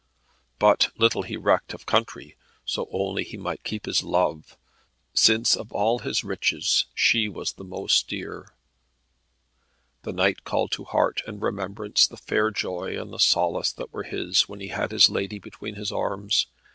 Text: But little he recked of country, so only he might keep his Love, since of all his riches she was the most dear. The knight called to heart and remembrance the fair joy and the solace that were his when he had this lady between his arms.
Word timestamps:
But 0.57 0.89
little 0.97 1.21
he 1.21 1.37
recked 1.37 1.75
of 1.75 1.85
country, 1.85 2.35
so 2.65 2.89
only 2.91 3.23
he 3.23 3.37
might 3.37 3.63
keep 3.63 3.85
his 3.85 4.01
Love, 4.01 4.57
since 5.13 5.55
of 5.55 5.71
all 5.71 5.99
his 5.99 6.23
riches 6.23 6.85
she 6.95 7.29
was 7.29 7.53
the 7.53 7.63
most 7.63 8.07
dear. 8.07 8.55
The 10.01 10.11
knight 10.11 10.43
called 10.43 10.71
to 10.71 10.85
heart 10.85 11.21
and 11.27 11.39
remembrance 11.39 12.07
the 12.07 12.17
fair 12.17 12.49
joy 12.49 12.99
and 12.99 13.13
the 13.13 13.19
solace 13.19 13.71
that 13.73 13.93
were 13.93 14.01
his 14.01 14.49
when 14.49 14.59
he 14.59 14.69
had 14.69 14.89
this 14.89 15.07
lady 15.07 15.37
between 15.37 15.75
his 15.75 15.91
arms. 15.91 16.47